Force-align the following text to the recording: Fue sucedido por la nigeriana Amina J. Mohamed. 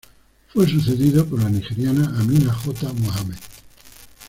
Fue 0.51 0.67
sucedido 0.67 1.27
por 1.27 1.43
la 1.43 1.49
nigeriana 1.51 2.15
Amina 2.19 2.51
J. 2.51 2.91
Mohamed. 2.91 3.37